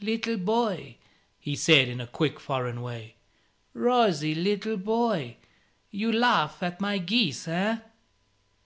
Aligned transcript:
"Little 0.00 0.36
boy," 0.36 0.94
he 1.40 1.56
said, 1.56 1.88
in 1.88 2.00
a 2.00 2.06
quick 2.06 2.38
foreign 2.38 2.82
way 2.82 3.16
"rosy 3.74 4.32
little 4.32 4.76
boy. 4.76 5.38
You 5.90 6.12
laugh 6.12 6.62
at 6.62 6.80
my 6.80 6.98
geese, 6.98 7.48
eh?" 7.48 7.78